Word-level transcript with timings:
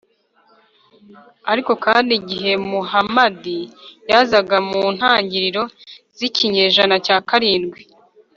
ariko 1.51 1.71
kandi 1.85 2.11
igihe 2.19 2.51
muhamadi 2.69 3.59
yazaga 4.11 4.57
mu 4.69 4.81
ntangiriro 4.95 5.63
z’ikinyejana 6.17 6.95
cya 7.05 7.17
karindwi 7.29 7.79